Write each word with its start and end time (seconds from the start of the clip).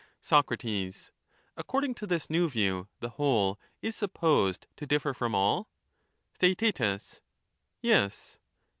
Soc, 0.19 0.51
According 1.57 1.93
to 1.93 2.07
this 2.07 2.27
new 2.27 2.49
view, 2.49 2.87
the 3.01 3.09
whole 3.11 3.59
is 3.83 3.95
supposed 3.95 4.65
to 4.77 4.87
differ 4.87 5.13
from 5.13 5.35
all? 5.35 5.69
Theaet, 6.39 7.21
Yes. 7.83 8.39